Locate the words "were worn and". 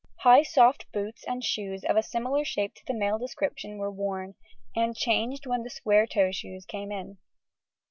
3.77-4.95